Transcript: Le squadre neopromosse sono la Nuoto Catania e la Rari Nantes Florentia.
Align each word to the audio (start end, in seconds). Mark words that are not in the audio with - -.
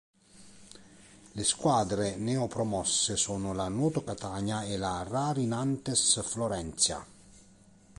Le 1.33 1.43
squadre 1.43 2.15
neopromosse 2.15 3.15
sono 3.15 3.53
la 3.53 3.67
Nuoto 3.67 4.03
Catania 4.03 4.63
e 4.63 4.75
la 4.75 5.05
Rari 5.07 5.45
Nantes 5.45 6.19
Florentia. 6.23 7.05